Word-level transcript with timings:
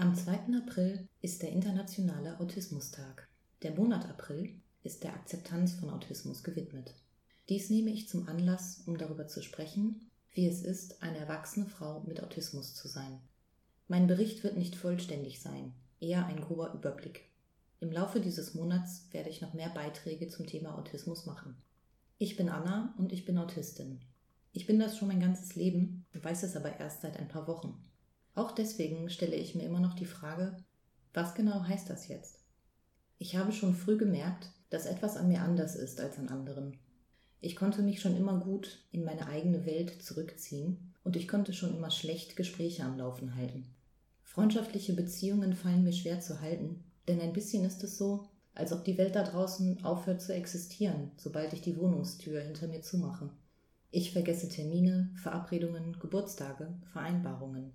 Am 0.00 0.14
2. 0.14 0.56
April 0.56 1.08
ist 1.22 1.42
der 1.42 1.50
internationale 1.50 2.38
Autismustag. 2.38 3.26
Der 3.62 3.72
Monat 3.72 4.08
April 4.08 4.60
ist 4.84 5.02
der 5.02 5.12
Akzeptanz 5.12 5.72
von 5.72 5.90
Autismus 5.90 6.44
gewidmet. 6.44 6.94
Dies 7.48 7.68
nehme 7.68 7.90
ich 7.90 8.08
zum 8.08 8.28
Anlass, 8.28 8.84
um 8.86 8.96
darüber 8.96 9.26
zu 9.26 9.42
sprechen, 9.42 10.08
wie 10.30 10.46
es 10.46 10.62
ist, 10.62 11.02
eine 11.02 11.18
erwachsene 11.18 11.66
Frau 11.66 12.04
mit 12.06 12.22
Autismus 12.22 12.76
zu 12.76 12.86
sein. 12.86 13.18
Mein 13.88 14.06
Bericht 14.06 14.44
wird 14.44 14.56
nicht 14.56 14.76
vollständig 14.76 15.40
sein, 15.40 15.72
eher 15.98 16.26
ein 16.26 16.42
grober 16.42 16.74
Überblick. 16.74 17.24
Im 17.80 17.90
Laufe 17.90 18.20
dieses 18.20 18.54
Monats 18.54 19.08
werde 19.10 19.30
ich 19.30 19.40
noch 19.40 19.52
mehr 19.52 19.70
Beiträge 19.70 20.28
zum 20.28 20.46
Thema 20.46 20.78
Autismus 20.78 21.26
machen. 21.26 21.56
Ich 22.18 22.36
bin 22.36 22.50
Anna 22.50 22.94
und 22.98 23.10
ich 23.10 23.24
bin 23.24 23.36
Autistin. 23.36 23.98
Ich 24.52 24.64
bin 24.64 24.78
das 24.78 24.96
schon 24.96 25.08
mein 25.08 25.18
ganzes 25.18 25.56
Leben, 25.56 26.06
weiß 26.12 26.44
es 26.44 26.54
aber 26.54 26.78
erst 26.78 27.02
seit 27.02 27.16
ein 27.16 27.26
paar 27.26 27.48
Wochen. 27.48 27.82
Auch 28.38 28.52
deswegen 28.52 29.10
stelle 29.10 29.34
ich 29.34 29.56
mir 29.56 29.64
immer 29.64 29.80
noch 29.80 29.94
die 29.94 30.04
Frage, 30.04 30.56
was 31.12 31.34
genau 31.34 31.64
heißt 31.64 31.90
das 31.90 32.06
jetzt? 32.06 32.38
Ich 33.18 33.34
habe 33.34 33.50
schon 33.50 33.74
früh 33.74 33.98
gemerkt, 33.98 34.52
dass 34.70 34.86
etwas 34.86 35.16
an 35.16 35.26
mir 35.26 35.40
anders 35.40 35.74
ist 35.74 36.00
als 36.00 36.20
an 36.20 36.28
anderen. 36.28 36.78
Ich 37.40 37.56
konnte 37.56 37.82
mich 37.82 38.00
schon 38.00 38.16
immer 38.16 38.38
gut 38.38 38.86
in 38.92 39.02
meine 39.02 39.26
eigene 39.26 39.66
Welt 39.66 40.04
zurückziehen 40.04 40.94
und 41.02 41.16
ich 41.16 41.26
konnte 41.26 41.52
schon 41.52 41.74
immer 41.74 41.90
schlecht 41.90 42.36
Gespräche 42.36 42.84
am 42.84 42.96
Laufen 42.96 43.34
halten. 43.34 43.74
Freundschaftliche 44.22 44.92
Beziehungen 44.92 45.54
fallen 45.56 45.82
mir 45.82 45.92
schwer 45.92 46.20
zu 46.20 46.40
halten, 46.40 46.84
denn 47.08 47.20
ein 47.20 47.32
bisschen 47.32 47.64
ist 47.64 47.82
es 47.82 47.98
so, 47.98 48.28
als 48.54 48.72
ob 48.72 48.84
die 48.84 48.98
Welt 48.98 49.16
da 49.16 49.24
draußen 49.24 49.84
aufhört 49.84 50.22
zu 50.22 50.32
existieren, 50.32 51.10
sobald 51.16 51.54
ich 51.54 51.62
die 51.62 51.76
Wohnungstür 51.76 52.40
hinter 52.40 52.68
mir 52.68 52.82
zumache. 52.82 53.30
Ich 53.90 54.12
vergesse 54.12 54.48
Termine, 54.48 55.10
Verabredungen, 55.16 55.98
Geburtstage, 55.98 56.78
Vereinbarungen. 56.92 57.72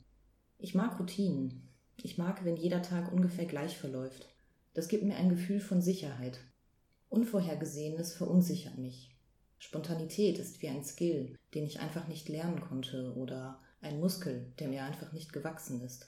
Ich 0.63 0.73
mag 0.73 0.98
Routinen. 0.98 1.62
Ich 2.02 2.17
mag, 2.17 2.45
wenn 2.45 2.55
jeder 2.55 2.81
Tag 2.81 3.12
ungefähr 3.12 3.45
gleich 3.45 3.77
verläuft. 3.77 4.30
Das 4.73 4.88
gibt 4.88 5.04
mir 5.04 5.18
ein 5.18 5.27
Gefühl 5.27 5.60
von 5.60 5.82
Sicherheit. 5.82 6.40
Unvorhergesehenes 7.10 8.13
verunsichert 8.13 8.77
mich. 8.77 9.13
Spontanität 9.60 10.40
ist 10.40 10.62
wie 10.62 10.70
ein 10.70 10.85
Skill, 10.85 11.37
den 11.54 11.65
ich 11.65 11.82
einfach 11.82 12.07
nicht 12.07 12.29
lernen 12.29 12.62
konnte 12.62 13.13
oder 13.18 13.60
ein 13.82 13.99
Muskel, 13.99 14.54
der 14.57 14.70
mir 14.70 14.85
einfach 14.85 15.12
nicht 15.12 15.34
gewachsen 15.34 15.82
ist. 15.82 16.07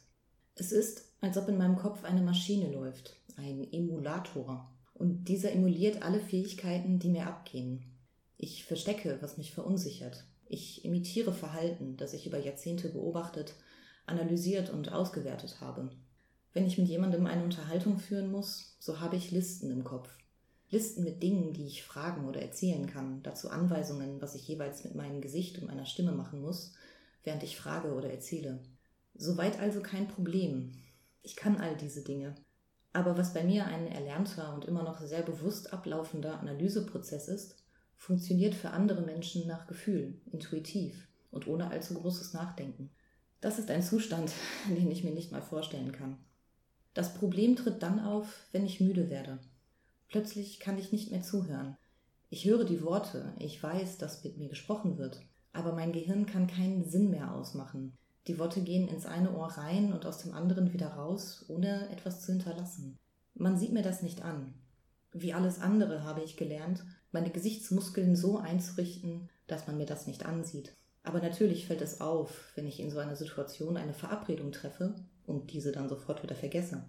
Es 0.55 0.71
ist, 0.71 1.11
als 1.19 1.37
ob 1.37 1.49
in 1.49 1.57
meinem 1.57 1.75
Kopf 1.75 2.05
eine 2.05 2.21
Maschine 2.21 2.71
läuft, 2.71 3.17
ein 3.35 3.67
Emulator. 3.73 4.73
Und 4.93 5.25
dieser 5.25 5.51
emuliert 5.51 6.01
alle 6.01 6.21
Fähigkeiten, 6.21 6.97
die 6.97 7.09
mir 7.09 7.27
abgehen. 7.27 7.83
Ich 8.37 8.63
verstecke, 8.63 9.17
was 9.19 9.37
mich 9.37 9.51
verunsichert. 9.51 10.23
Ich 10.47 10.85
imitiere 10.85 11.33
Verhalten, 11.33 11.97
das 11.97 12.13
ich 12.13 12.25
über 12.25 12.37
Jahrzehnte 12.37 12.87
beobachtet 12.87 13.53
analysiert 14.05 14.69
und 14.69 14.91
ausgewertet 14.91 15.57
habe. 15.61 15.89
Wenn 16.53 16.65
ich 16.65 16.77
mit 16.77 16.87
jemandem 16.87 17.25
eine 17.27 17.43
Unterhaltung 17.43 17.99
führen 17.99 18.31
muss, 18.31 18.77
so 18.79 18.99
habe 18.99 19.15
ich 19.15 19.31
Listen 19.31 19.71
im 19.71 19.83
Kopf. 19.83 20.09
Listen 20.69 21.03
mit 21.03 21.21
Dingen, 21.21 21.53
die 21.53 21.65
ich 21.65 21.83
fragen 21.83 22.27
oder 22.27 22.41
erzählen 22.41 22.87
kann, 22.87 23.21
dazu 23.23 23.49
Anweisungen, 23.49 24.21
was 24.21 24.35
ich 24.35 24.47
jeweils 24.47 24.83
mit 24.83 24.95
meinem 24.95 25.21
Gesicht 25.21 25.57
und 25.57 25.67
meiner 25.67 25.85
Stimme 25.85 26.11
machen 26.11 26.41
muss, 26.41 26.73
während 27.23 27.43
ich 27.43 27.57
frage 27.57 27.93
oder 27.93 28.09
erzähle. 28.09 28.59
Soweit 29.13 29.59
also 29.59 29.81
kein 29.81 30.07
Problem. 30.07 30.71
Ich 31.21 31.35
kann 31.35 31.57
all 31.57 31.75
diese 31.75 32.03
Dinge. 32.03 32.35
Aber 32.93 33.17
was 33.17 33.33
bei 33.33 33.43
mir 33.43 33.65
ein 33.65 33.87
erlernter 33.87 34.53
und 34.53 34.65
immer 34.65 34.83
noch 34.83 35.01
sehr 35.01 35.21
bewusst 35.21 35.73
ablaufender 35.73 36.39
Analyseprozess 36.39 37.27
ist, 37.27 37.57
funktioniert 37.97 38.55
für 38.55 38.71
andere 38.71 39.01
Menschen 39.01 39.47
nach 39.47 39.67
Gefühl, 39.67 40.21
intuitiv 40.31 41.07
und 41.31 41.47
ohne 41.47 41.69
allzu 41.69 41.95
großes 41.95 42.33
Nachdenken. 42.33 42.89
Das 43.45 43.59
ist 43.59 43.69
ein 43.69 43.83
Zustand, 43.83 44.31
den 44.75 44.89
ich 44.89 45.03
mir 45.03 45.11
nicht 45.11 45.31
mal 45.31 45.43
vorstellen 45.43 45.91
kann. 45.91 46.17
Das 46.95 47.13
Problem 47.13 47.55
tritt 47.55 47.83
dann 47.83 47.99
auf, 47.99 48.47
wenn 48.51 48.65
ich 48.65 48.81
müde 48.81 49.11
werde. 49.11 49.37
Plötzlich 50.07 50.59
kann 50.59 50.79
ich 50.79 50.91
nicht 50.91 51.11
mehr 51.11 51.21
zuhören. 51.21 51.77
Ich 52.31 52.45
höre 52.45 52.63
die 52.63 52.81
Worte, 52.81 53.35
ich 53.37 53.61
weiß, 53.61 53.99
dass 53.99 54.23
mit 54.23 54.39
mir 54.39 54.49
gesprochen 54.49 54.97
wird, 54.97 55.21
aber 55.53 55.73
mein 55.73 55.91
Gehirn 55.91 56.25
kann 56.25 56.47
keinen 56.47 56.89
Sinn 56.89 57.11
mehr 57.11 57.35
ausmachen. 57.35 57.95
Die 58.25 58.39
Worte 58.39 58.61
gehen 58.61 58.87
ins 58.87 59.05
eine 59.05 59.37
Ohr 59.37 59.49
rein 59.49 59.93
und 59.93 60.07
aus 60.07 60.17
dem 60.23 60.33
anderen 60.33 60.73
wieder 60.73 60.95
raus, 60.95 61.45
ohne 61.47 61.87
etwas 61.91 62.21
zu 62.21 62.31
hinterlassen. 62.31 62.97
Man 63.35 63.59
sieht 63.59 63.73
mir 63.73 63.83
das 63.83 64.01
nicht 64.01 64.23
an. 64.23 64.55
Wie 65.11 65.33
alles 65.33 65.61
andere 65.61 66.03
habe 66.03 66.23
ich 66.23 66.35
gelernt, 66.35 66.83
meine 67.11 67.29
Gesichtsmuskeln 67.29 68.15
so 68.15 68.39
einzurichten, 68.39 69.29
dass 69.45 69.67
man 69.67 69.77
mir 69.77 69.85
das 69.85 70.07
nicht 70.07 70.25
ansieht. 70.25 70.75
Aber 71.05 71.21
natürlich 71.21 71.67
fällt 71.67 71.81
es 71.81 72.01
auf, 72.01 72.51
wenn 72.55 72.65
ich 72.65 72.79
in 72.79 72.89
so 72.89 72.97
einer 72.97 73.15
Situation 73.15 73.77
eine 73.77 73.93
Verabredung 73.93 74.51
treffe 74.51 74.95
und 75.27 75.53
diese 75.53 75.71
dann 75.71 75.87
sofort 75.87 76.23
wieder 76.23 76.35
vergesse. 76.35 76.83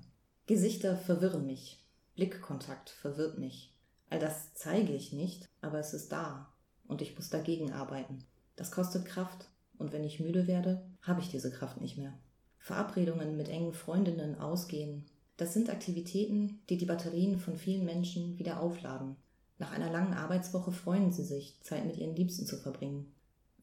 Gesichter 0.47 0.97
verwirren 0.97 1.47
mich. 1.47 1.84
Blickkontakt 2.15 2.88
verwirrt 2.91 3.38
mich. 3.38 3.75
All 4.09 4.19
das 4.19 4.55
zeige 4.55 4.94
ich 4.94 5.12
nicht, 5.12 5.47
aber 5.60 5.78
es 5.78 5.93
ist 5.93 6.12
da 6.12 6.53
und 6.88 7.03
ich 7.03 7.15
muss 7.15 7.28
dagegen 7.28 7.72
arbeiten. 7.72 8.25
Das 8.56 8.71
kostet 8.71 9.05
Kraft 9.05 9.50
und 9.76 9.93
wenn 9.93 10.05
ich 10.05 10.19
müde 10.19 10.47
werde, 10.47 10.82
habe 11.03 11.21
ich 11.21 11.28
diese 11.28 11.50
Kraft 11.50 11.81
nicht 11.81 11.99
mehr. 11.99 12.15
Verabredungen 12.59 13.37
mit 13.37 13.49
engen 13.49 13.75
Freundinnen 13.75 14.38
ausgehen, 14.41 15.05
das 15.37 15.53
sind 15.53 15.69
Aktivitäten, 15.69 16.62
die 16.71 16.78
die 16.78 16.87
Batterien 16.87 17.38
von 17.38 17.59
vielen 17.59 17.84
Menschen 17.84 18.38
wieder 18.38 18.60
aufladen. 18.60 19.16
Nach 19.59 19.72
einer 19.72 19.91
langen 19.91 20.15
Arbeitswoche 20.15 20.72
freuen 20.72 21.12
sie 21.12 21.25
sich, 21.25 21.60
Zeit 21.62 21.84
mit 21.84 21.99
ihren 21.99 22.16
Liebsten 22.16 22.47
zu 22.47 22.56
verbringen. 22.56 23.12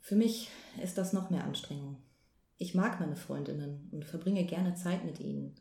Für 0.06 0.18
mich 0.18 0.50
ist 0.84 0.97
das 0.97 1.14
noch 1.14 1.30
mehr 1.30 1.46
Anstrengung. 1.46 1.96
Ich 2.58 2.75
mag 2.75 3.00
meine 3.00 3.16
Freundinnen 3.16 3.88
und 3.94 4.03
verbringe 4.03 4.44
gerne 4.44 4.75
Zeit 4.75 5.06
mit 5.06 5.22
ihnen, 5.22 5.56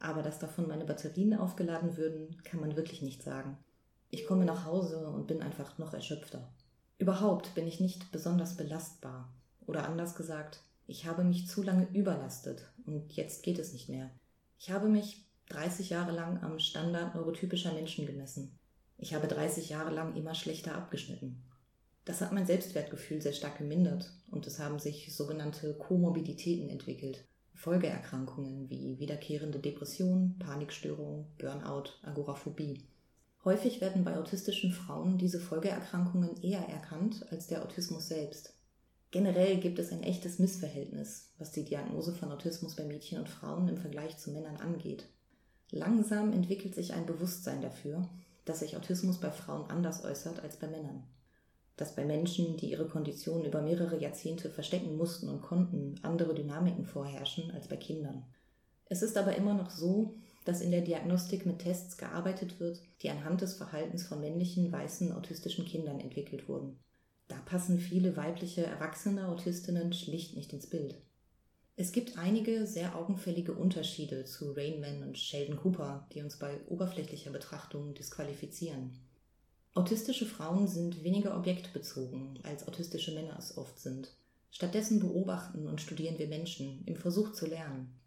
aber 0.00 0.20
dass 0.20 0.40
davon 0.40 0.66
meine 0.66 0.84
Batterien 0.84 1.32
aufgeladen 1.32 1.96
würden, 1.96 2.42
kann 2.42 2.58
man 2.58 2.74
wirklich 2.74 3.02
nicht 3.02 3.22
sagen. 3.22 3.56
Ich 4.10 4.26
komme 4.26 4.46
nach 4.46 4.64
Hause 4.64 5.06
und 5.06 5.28
bin 5.28 5.42
einfach 5.42 5.78
noch 5.78 5.94
erschöpfter. 5.94 6.52
Überhaupt 6.98 7.54
bin 7.54 7.68
ich 7.68 7.78
nicht 7.78 8.10
besonders 8.10 8.56
belastbar. 8.56 9.32
Oder 9.64 9.88
anders 9.88 10.16
gesagt, 10.16 10.64
ich 10.88 11.06
habe 11.06 11.22
mich 11.22 11.46
zu 11.46 11.62
lange 11.62 11.86
überlastet 11.92 12.68
und 12.86 13.12
jetzt 13.12 13.44
geht 13.44 13.60
es 13.60 13.72
nicht 13.72 13.88
mehr. 13.88 14.10
Ich 14.58 14.72
habe 14.72 14.88
mich 14.88 15.24
30 15.50 15.90
Jahre 15.90 16.10
lang 16.10 16.42
am 16.42 16.58
Standard 16.58 17.14
neurotypischer 17.14 17.72
Menschen 17.72 18.06
gemessen. 18.06 18.58
Ich 18.98 19.14
habe 19.14 19.28
30 19.28 19.68
Jahre 19.68 19.94
lang 19.94 20.16
immer 20.16 20.34
schlechter 20.34 20.74
abgeschnitten. 20.74 21.44
Das 22.04 22.20
hat 22.20 22.32
mein 22.32 22.46
Selbstwertgefühl 22.46 23.22
sehr 23.22 23.32
stark 23.32 23.58
gemindert 23.58 24.12
und 24.30 24.46
es 24.46 24.58
haben 24.58 24.78
sich 24.78 25.14
sogenannte 25.14 25.74
Komorbiditäten 25.74 26.68
entwickelt. 26.68 27.24
Folgeerkrankungen 27.54 28.68
wie 28.68 28.98
wiederkehrende 28.98 29.58
Depression, 29.58 30.36
Panikstörung, 30.38 31.26
Burnout, 31.38 31.90
Agoraphobie. 32.02 32.82
Häufig 33.44 33.80
werden 33.80 34.04
bei 34.04 34.18
autistischen 34.18 34.72
Frauen 34.72 35.16
diese 35.16 35.40
Folgeerkrankungen 35.40 36.42
eher 36.42 36.68
erkannt 36.68 37.24
als 37.30 37.46
der 37.46 37.62
Autismus 37.62 38.08
selbst. 38.08 38.54
Generell 39.10 39.58
gibt 39.58 39.78
es 39.78 39.92
ein 39.92 40.02
echtes 40.02 40.38
Missverhältnis, 40.38 41.30
was 41.38 41.52
die 41.52 41.64
Diagnose 41.64 42.12
von 42.12 42.32
Autismus 42.32 42.74
bei 42.74 42.84
Mädchen 42.84 43.18
und 43.18 43.28
Frauen 43.28 43.68
im 43.68 43.78
Vergleich 43.78 44.18
zu 44.18 44.30
Männern 44.30 44.56
angeht. 44.56 45.06
Langsam 45.70 46.32
entwickelt 46.32 46.74
sich 46.74 46.92
ein 46.92 47.06
Bewusstsein 47.06 47.62
dafür, 47.62 48.08
dass 48.44 48.58
sich 48.58 48.76
Autismus 48.76 49.20
bei 49.20 49.30
Frauen 49.30 49.70
anders 49.70 50.04
äußert 50.04 50.40
als 50.40 50.56
bei 50.56 50.66
Männern 50.66 51.04
dass 51.76 51.96
bei 51.96 52.04
Menschen, 52.04 52.56
die 52.56 52.70
ihre 52.70 52.86
Kondition 52.86 53.44
über 53.44 53.62
mehrere 53.62 54.00
Jahrzehnte 54.00 54.50
verstecken 54.50 54.96
mussten 54.96 55.28
und 55.28 55.42
konnten, 55.42 55.96
andere 56.02 56.34
Dynamiken 56.34 56.84
vorherrschen 56.84 57.50
als 57.50 57.68
bei 57.68 57.76
Kindern. 57.76 58.24
Es 58.86 59.02
ist 59.02 59.16
aber 59.16 59.36
immer 59.36 59.54
noch 59.54 59.70
so, 59.70 60.14
dass 60.44 60.60
in 60.60 60.70
der 60.70 60.82
Diagnostik 60.82 61.46
mit 61.46 61.60
Tests 61.60 61.96
gearbeitet 61.96 62.60
wird, 62.60 62.80
die 63.02 63.10
anhand 63.10 63.40
des 63.40 63.54
Verhaltens 63.54 64.06
von 64.06 64.20
männlichen, 64.20 64.70
weißen, 64.70 65.12
autistischen 65.12 65.64
Kindern 65.64 66.00
entwickelt 66.00 66.48
wurden. 66.48 66.78
Da 67.28 67.36
passen 67.46 67.80
viele 67.80 68.16
weibliche, 68.16 68.64
erwachsene 68.64 69.28
Autistinnen 69.28 69.92
schlicht 69.92 70.36
nicht 70.36 70.52
ins 70.52 70.68
Bild. 70.68 70.96
Es 71.76 71.90
gibt 71.90 72.18
einige 72.18 72.66
sehr 72.66 72.94
augenfällige 72.94 73.52
Unterschiede 73.52 74.24
zu 74.24 74.52
Rainman 74.52 75.02
und 75.02 75.18
Sheldon 75.18 75.56
Cooper, 75.56 76.06
die 76.12 76.22
uns 76.22 76.38
bei 76.38 76.60
oberflächlicher 76.68 77.32
Betrachtung 77.32 77.94
disqualifizieren. 77.94 78.92
Autistische 79.76 80.24
Frauen 80.24 80.68
sind 80.68 81.02
weniger 81.02 81.36
objektbezogen, 81.36 82.38
als 82.44 82.68
autistische 82.68 83.12
Männer 83.12 83.36
es 83.36 83.58
oft 83.58 83.80
sind. 83.80 84.14
Stattdessen 84.52 85.00
beobachten 85.00 85.66
und 85.66 85.80
studieren 85.80 86.16
wir 86.16 86.28
Menschen 86.28 86.84
im 86.86 86.94
Versuch 86.94 87.32
zu 87.32 87.44
lernen. 87.46 87.98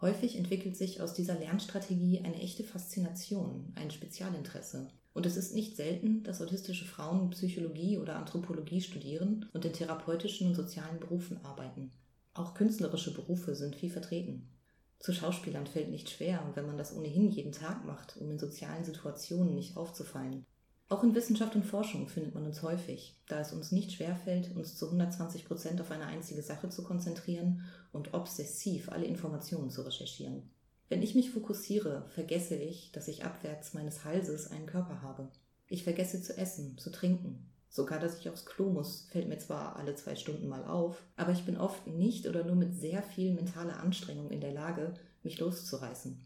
Häufig 0.00 0.36
entwickelt 0.36 0.76
sich 0.76 1.00
aus 1.00 1.12
dieser 1.12 1.36
Lernstrategie 1.36 2.20
eine 2.20 2.40
echte 2.40 2.62
Faszination, 2.62 3.72
ein 3.74 3.90
Spezialinteresse. 3.90 4.92
Und 5.12 5.26
es 5.26 5.36
ist 5.36 5.56
nicht 5.56 5.76
selten, 5.76 6.22
dass 6.22 6.40
autistische 6.40 6.84
Frauen 6.84 7.30
Psychologie 7.30 7.98
oder 7.98 8.14
Anthropologie 8.14 8.80
studieren 8.80 9.46
und 9.52 9.64
in 9.64 9.72
therapeutischen 9.72 10.46
und 10.46 10.54
sozialen 10.54 11.00
Berufen 11.00 11.44
arbeiten. 11.44 11.90
Auch 12.32 12.54
künstlerische 12.54 13.12
Berufe 13.12 13.56
sind 13.56 13.74
viel 13.74 13.90
vertreten. 13.90 14.48
Zu 15.00 15.12
Schauspielern 15.12 15.66
fällt 15.66 15.90
nicht 15.90 16.10
schwer, 16.10 16.48
wenn 16.54 16.66
man 16.66 16.78
das 16.78 16.96
ohnehin 16.96 17.28
jeden 17.28 17.50
Tag 17.50 17.84
macht, 17.84 18.16
um 18.18 18.30
in 18.30 18.38
sozialen 18.38 18.84
Situationen 18.84 19.56
nicht 19.56 19.76
aufzufallen. 19.76 20.46
Auch 20.92 21.02
in 21.02 21.14
Wissenschaft 21.14 21.56
und 21.56 21.64
Forschung 21.64 22.06
findet 22.06 22.34
man 22.34 22.44
uns 22.44 22.62
häufig, 22.62 23.18
da 23.26 23.40
es 23.40 23.54
uns 23.54 23.72
nicht 23.72 23.92
schwerfällt, 23.92 24.54
uns 24.54 24.76
zu 24.76 24.84
120 24.84 25.46
Prozent 25.46 25.80
auf 25.80 25.90
eine 25.90 26.04
einzige 26.04 26.42
Sache 26.42 26.68
zu 26.68 26.84
konzentrieren 26.84 27.62
und 27.92 28.12
obsessiv 28.12 28.92
alle 28.92 29.06
Informationen 29.06 29.70
zu 29.70 29.80
recherchieren. 29.80 30.42
Wenn 30.90 31.00
ich 31.00 31.14
mich 31.14 31.30
fokussiere, 31.30 32.04
vergesse 32.10 32.56
ich, 32.56 32.92
dass 32.92 33.08
ich 33.08 33.24
abwärts 33.24 33.72
meines 33.72 34.04
Halses 34.04 34.50
einen 34.50 34.66
Körper 34.66 35.00
habe. 35.00 35.28
Ich 35.66 35.82
vergesse 35.82 36.20
zu 36.20 36.36
essen, 36.36 36.76
zu 36.76 36.90
trinken. 36.90 37.50
Sogar, 37.70 37.98
dass 37.98 38.18
ich 38.18 38.28
aufs 38.28 38.44
Klo 38.44 38.68
muss, 38.68 39.06
fällt 39.10 39.30
mir 39.30 39.38
zwar 39.38 39.76
alle 39.76 39.94
zwei 39.94 40.14
Stunden 40.14 40.46
mal 40.46 40.66
auf, 40.66 41.02
aber 41.16 41.32
ich 41.32 41.46
bin 41.46 41.56
oft 41.56 41.86
nicht 41.86 42.26
oder 42.26 42.44
nur 42.44 42.56
mit 42.56 42.74
sehr 42.74 43.02
viel 43.02 43.32
mentaler 43.32 43.80
Anstrengung 43.80 44.30
in 44.30 44.42
der 44.42 44.52
Lage, 44.52 44.92
mich 45.22 45.38
loszureißen. 45.38 46.20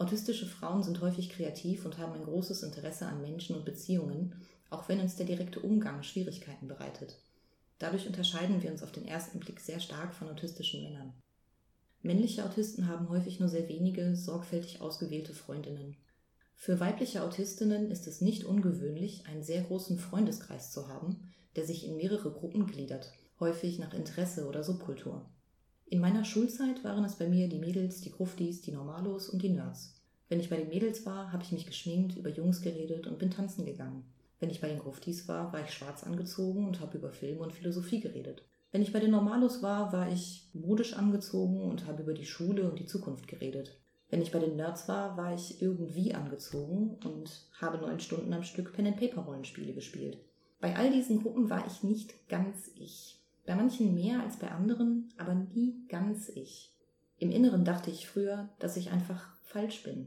Autistische 0.00 0.46
Frauen 0.46 0.82
sind 0.82 1.02
häufig 1.02 1.28
kreativ 1.28 1.84
und 1.84 1.98
haben 1.98 2.14
ein 2.14 2.24
großes 2.24 2.62
Interesse 2.62 3.04
an 3.04 3.20
Menschen 3.20 3.54
und 3.54 3.66
Beziehungen, 3.66 4.34
auch 4.70 4.88
wenn 4.88 4.98
uns 4.98 5.16
der 5.16 5.26
direkte 5.26 5.60
Umgang 5.60 6.02
Schwierigkeiten 6.02 6.68
bereitet. 6.68 7.18
Dadurch 7.78 8.06
unterscheiden 8.06 8.62
wir 8.62 8.70
uns 8.72 8.82
auf 8.82 8.92
den 8.92 9.06
ersten 9.06 9.40
Blick 9.40 9.60
sehr 9.60 9.78
stark 9.78 10.14
von 10.14 10.30
autistischen 10.30 10.82
Männern. 10.82 11.12
Männliche 12.00 12.46
Autisten 12.46 12.88
haben 12.88 13.10
häufig 13.10 13.40
nur 13.40 13.50
sehr 13.50 13.68
wenige, 13.68 14.16
sorgfältig 14.16 14.80
ausgewählte 14.80 15.34
Freundinnen. 15.34 15.98
Für 16.54 16.80
weibliche 16.80 17.22
Autistinnen 17.22 17.90
ist 17.90 18.06
es 18.06 18.22
nicht 18.22 18.44
ungewöhnlich, 18.44 19.26
einen 19.26 19.42
sehr 19.42 19.60
großen 19.64 19.98
Freundeskreis 19.98 20.72
zu 20.72 20.88
haben, 20.88 21.30
der 21.56 21.66
sich 21.66 21.86
in 21.86 21.98
mehrere 21.98 22.32
Gruppen 22.32 22.66
gliedert, 22.66 23.12
häufig 23.38 23.78
nach 23.78 23.92
Interesse 23.92 24.48
oder 24.48 24.64
Subkultur. 24.64 25.30
In 25.92 26.00
meiner 26.00 26.24
Schulzeit 26.24 26.84
waren 26.84 27.02
es 27.04 27.16
bei 27.16 27.28
mir 27.28 27.48
die 27.48 27.58
Mädels, 27.58 28.00
die 28.00 28.12
Gruftis, 28.12 28.60
die 28.62 28.70
Normalos 28.70 29.28
und 29.28 29.42
die 29.42 29.48
Nerds. 29.48 30.00
Wenn 30.28 30.38
ich 30.38 30.48
bei 30.48 30.56
den 30.56 30.68
Mädels 30.68 31.04
war, 31.04 31.32
habe 31.32 31.42
ich 31.42 31.50
mich 31.50 31.66
geschminkt, 31.66 32.16
über 32.16 32.30
Jungs 32.30 32.62
geredet 32.62 33.08
und 33.08 33.18
bin 33.18 33.32
tanzen 33.32 33.66
gegangen. 33.66 34.04
Wenn 34.38 34.50
ich 34.50 34.60
bei 34.60 34.68
den 34.68 34.78
Gruftis 34.78 35.26
war, 35.26 35.52
war 35.52 35.64
ich 35.64 35.74
schwarz 35.74 36.04
angezogen 36.04 36.68
und 36.68 36.78
habe 36.78 36.96
über 36.96 37.10
Filme 37.10 37.40
und 37.40 37.52
Philosophie 37.52 37.98
geredet. 37.98 38.44
Wenn 38.70 38.82
ich 38.82 38.92
bei 38.92 39.00
den 39.00 39.10
Normalos 39.10 39.64
war, 39.64 39.92
war 39.92 40.12
ich 40.12 40.48
modisch 40.52 40.94
angezogen 40.94 41.60
und 41.68 41.88
habe 41.88 42.04
über 42.04 42.14
die 42.14 42.24
Schule 42.24 42.70
und 42.70 42.78
die 42.78 42.86
Zukunft 42.86 43.26
geredet. 43.26 43.76
Wenn 44.10 44.22
ich 44.22 44.30
bei 44.30 44.38
den 44.38 44.54
Nerds 44.54 44.88
war, 44.88 45.16
war 45.16 45.34
ich 45.34 45.60
irgendwie 45.60 46.14
angezogen 46.14 46.98
und 47.04 47.48
habe 47.60 47.78
neun 47.78 47.98
Stunden 47.98 48.32
am 48.32 48.44
Stück 48.44 48.74
Pen-and-Paper-Rollenspiele 48.74 49.72
gespielt. 49.72 50.18
Bei 50.60 50.76
all 50.76 50.92
diesen 50.92 51.20
Gruppen 51.20 51.50
war 51.50 51.66
ich 51.66 51.82
nicht 51.82 52.28
ganz 52.28 52.70
ich. 52.76 53.19
Bei 53.50 53.56
manchen 53.56 53.96
mehr 53.96 54.22
als 54.22 54.36
bei 54.36 54.48
anderen, 54.48 55.12
aber 55.16 55.34
nie 55.34 55.84
ganz 55.88 56.28
ich. 56.28 56.72
Im 57.18 57.32
Inneren 57.32 57.64
dachte 57.64 57.90
ich 57.90 58.06
früher, 58.06 58.48
dass 58.60 58.76
ich 58.76 58.92
einfach 58.92 59.34
falsch 59.42 59.82
bin. 59.82 60.06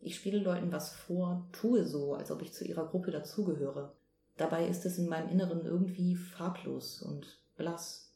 Ich 0.00 0.16
spiele 0.16 0.38
Leuten 0.38 0.72
was 0.72 0.94
vor, 0.94 1.46
tue 1.52 1.84
so, 1.84 2.14
als 2.14 2.30
ob 2.30 2.40
ich 2.40 2.54
zu 2.54 2.64
ihrer 2.64 2.86
Gruppe 2.86 3.10
dazugehöre. 3.10 3.92
Dabei 4.38 4.66
ist 4.66 4.86
es 4.86 4.96
in 4.96 5.06
meinem 5.06 5.28
Inneren 5.28 5.66
irgendwie 5.66 6.16
farblos 6.16 7.02
und 7.02 7.42
blass. 7.58 8.10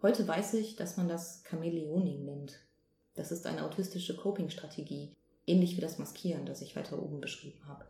Heute 0.00 0.28
weiß 0.28 0.54
ich, 0.54 0.76
dass 0.76 0.96
man 0.96 1.08
das 1.08 1.42
Chameleoning 1.42 2.24
nennt, 2.24 2.60
das 3.16 3.32
ist 3.32 3.48
eine 3.48 3.64
autistische 3.64 4.14
Coping-Strategie, 4.14 5.16
ähnlich 5.44 5.76
wie 5.76 5.80
das 5.80 5.98
Maskieren, 5.98 6.46
das 6.46 6.62
ich 6.62 6.76
weiter 6.76 7.02
oben 7.02 7.20
beschrieben 7.20 7.66
habe. 7.66 7.84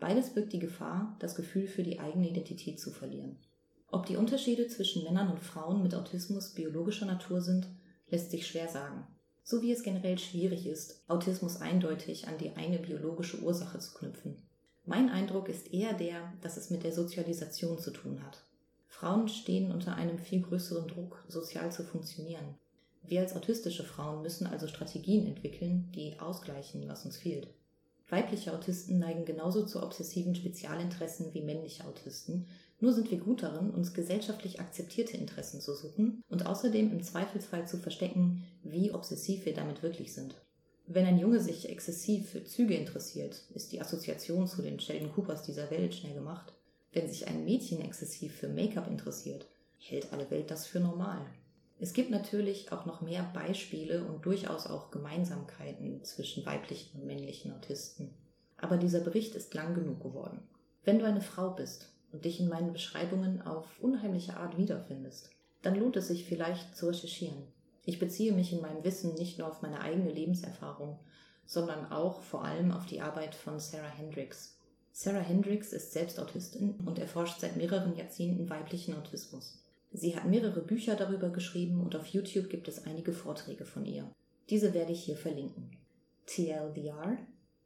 Beides 0.00 0.34
birgt 0.34 0.52
die 0.52 0.58
Gefahr, 0.58 1.16
das 1.20 1.36
Gefühl 1.36 1.68
für 1.68 1.84
die 1.84 2.00
eigene 2.00 2.28
Identität 2.28 2.80
zu 2.80 2.90
verlieren. 2.90 3.38
Ob 3.94 4.06
die 4.06 4.16
Unterschiede 4.16 4.66
zwischen 4.66 5.04
Männern 5.04 5.30
und 5.30 5.38
Frauen 5.38 5.80
mit 5.80 5.94
Autismus 5.94 6.52
biologischer 6.52 7.06
Natur 7.06 7.40
sind, 7.40 7.68
lässt 8.08 8.32
sich 8.32 8.44
schwer 8.44 8.66
sagen. 8.66 9.06
So 9.44 9.62
wie 9.62 9.70
es 9.70 9.84
generell 9.84 10.18
schwierig 10.18 10.66
ist, 10.66 11.08
Autismus 11.08 11.60
eindeutig 11.60 12.26
an 12.26 12.36
die 12.36 12.56
eine 12.56 12.80
biologische 12.80 13.40
Ursache 13.40 13.78
zu 13.78 13.94
knüpfen. 13.94 14.42
Mein 14.84 15.10
Eindruck 15.10 15.48
ist 15.48 15.72
eher 15.72 15.92
der, 15.92 16.32
dass 16.40 16.56
es 16.56 16.70
mit 16.70 16.82
der 16.82 16.92
Sozialisation 16.92 17.78
zu 17.78 17.92
tun 17.92 18.20
hat. 18.24 18.42
Frauen 18.88 19.28
stehen 19.28 19.70
unter 19.70 19.94
einem 19.94 20.18
viel 20.18 20.42
größeren 20.42 20.88
Druck, 20.88 21.24
sozial 21.28 21.70
zu 21.70 21.84
funktionieren. 21.84 22.56
Wir 23.04 23.20
als 23.20 23.36
autistische 23.36 23.84
Frauen 23.84 24.22
müssen 24.22 24.48
also 24.48 24.66
Strategien 24.66 25.24
entwickeln, 25.24 25.92
die 25.94 26.18
ausgleichen, 26.18 26.88
was 26.88 27.04
uns 27.04 27.16
fehlt. 27.16 27.46
Weibliche 28.14 28.52
Autisten 28.52 29.00
neigen 29.00 29.24
genauso 29.24 29.66
zu 29.66 29.82
obsessiven 29.82 30.36
Spezialinteressen 30.36 31.34
wie 31.34 31.42
männliche 31.42 31.84
Autisten, 31.84 32.46
nur 32.78 32.92
sind 32.92 33.10
wir 33.10 33.18
gut 33.18 33.42
darin, 33.42 33.70
uns 33.70 33.92
gesellschaftlich 33.92 34.60
akzeptierte 34.60 35.16
Interessen 35.16 35.60
zu 35.60 35.74
suchen 35.74 36.22
und 36.28 36.46
außerdem 36.46 36.92
im 36.92 37.02
Zweifelsfall 37.02 37.66
zu 37.66 37.76
verstecken, 37.76 38.44
wie 38.62 38.92
obsessiv 38.92 39.46
wir 39.46 39.54
damit 39.54 39.82
wirklich 39.82 40.14
sind. 40.14 40.36
Wenn 40.86 41.06
ein 41.06 41.18
Junge 41.18 41.40
sich 41.40 41.68
exzessiv 41.68 42.30
für 42.30 42.44
Züge 42.44 42.76
interessiert, 42.76 43.42
ist 43.52 43.72
die 43.72 43.80
Assoziation 43.80 44.46
zu 44.46 44.62
den 44.62 44.78
Sheldon 44.78 45.12
Coopers 45.12 45.42
dieser 45.42 45.68
Welt 45.72 45.92
schnell 45.92 46.14
gemacht. 46.14 46.52
Wenn 46.92 47.08
sich 47.08 47.26
ein 47.26 47.44
Mädchen 47.44 47.80
exzessiv 47.80 48.32
für 48.32 48.48
Make-up 48.48 48.86
interessiert, 48.86 49.48
hält 49.78 50.12
alle 50.12 50.30
Welt 50.30 50.52
das 50.52 50.68
für 50.68 50.78
normal. 50.78 51.26
Es 51.78 51.92
gibt 51.92 52.10
natürlich 52.10 52.72
auch 52.72 52.86
noch 52.86 53.00
mehr 53.00 53.28
Beispiele 53.34 54.04
und 54.04 54.24
durchaus 54.24 54.66
auch 54.66 54.90
Gemeinsamkeiten 54.90 56.04
zwischen 56.04 56.46
weiblichen 56.46 57.00
und 57.00 57.06
männlichen 57.06 57.52
Autisten. 57.52 58.14
Aber 58.56 58.76
dieser 58.76 59.00
Bericht 59.00 59.34
ist 59.34 59.52
lang 59.54 59.74
genug 59.74 60.02
geworden. 60.02 60.42
Wenn 60.84 60.98
du 60.98 61.04
eine 61.04 61.20
Frau 61.20 61.50
bist 61.50 61.92
und 62.12 62.24
dich 62.24 62.40
in 62.40 62.48
meinen 62.48 62.72
Beschreibungen 62.72 63.42
auf 63.42 63.66
unheimliche 63.80 64.36
Art 64.36 64.56
wiederfindest, 64.56 65.30
dann 65.62 65.74
lohnt 65.74 65.96
es 65.96 66.08
sich 66.08 66.24
vielleicht 66.24 66.76
zu 66.76 66.86
recherchieren. 66.86 67.42
Ich 67.84 67.98
beziehe 67.98 68.32
mich 68.32 68.52
in 68.52 68.60
meinem 68.60 68.84
Wissen 68.84 69.14
nicht 69.14 69.38
nur 69.38 69.48
auf 69.48 69.60
meine 69.60 69.80
eigene 69.80 70.12
Lebenserfahrung, 70.12 70.98
sondern 71.44 71.90
auch 71.90 72.20
vor 72.20 72.44
allem 72.44 72.70
auf 72.70 72.86
die 72.86 73.00
Arbeit 73.00 73.34
von 73.34 73.58
Sarah 73.58 73.88
Hendricks. 73.88 74.58
Sarah 74.92 75.18
Hendricks 75.18 75.72
ist 75.72 75.92
selbst 75.92 76.20
Autistin 76.20 76.76
und 76.86 76.98
erforscht 76.98 77.40
seit 77.40 77.56
mehreren 77.56 77.96
Jahrzehnten 77.96 78.48
weiblichen 78.48 78.94
Autismus. 78.94 79.63
Sie 79.96 80.16
hat 80.16 80.26
mehrere 80.26 80.60
Bücher 80.60 80.96
darüber 80.96 81.30
geschrieben 81.30 81.80
und 81.80 81.94
auf 81.94 82.06
YouTube 82.08 82.50
gibt 82.50 82.66
es 82.66 82.84
einige 82.84 83.12
Vorträge 83.12 83.64
von 83.64 83.86
ihr. 83.86 84.10
Diese 84.50 84.74
werde 84.74 84.90
ich 84.90 85.04
hier 85.04 85.16
verlinken. 85.16 85.70
TLDR 86.26 87.16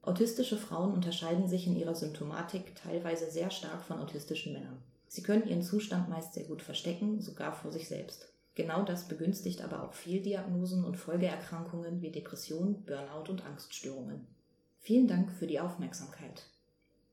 Autistische 0.02 0.58
Frauen 0.58 0.92
unterscheiden 0.92 1.48
sich 1.48 1.66
in 1.66 1.74
ihrer 1.74 1.94
Symptomatik 1.94 2.74
teilweise 2.74 3.30
sehr 3.30 3.50
stark 3.50 3.82
von 3.82 3.98
autistischen 3.98 4.52
Männern. 4.52 4.82
Sie 5.08 5.22
können 5.22 5.48
ihren 5.48 5.62
Zustand 5.62 6.10
meist 6.10 6.34
sehr 6.34 6.44
gut 6.44 6.60
verstecken, 6.60 7.22
sogar 7.22 7.54
vor 7.54 7.72
sich 7.72 7.88
selbst. 7.88 8.30
Genau 8.54 8.82
das 8.84 9.08
begünstigt 9.08 9.62
aber 9.62 9.82
auch 9.82 9.94
Fehldiagnosen 9.94 10.84
und 10.84 10.98
Folgeerkrankungen 10.98 12.02
wie 12.02 12.10
Depression, 12.10 12.84
Burnout 12.84 13.30
und 13.30 13.46
Angststörungen. 13.46 14.26
Vielen 14.80 15.08
Dank 15.08 15.32
für 15.32 15.46
die 15.46 15.60
Aufmerksamkeit. 15.60 16.42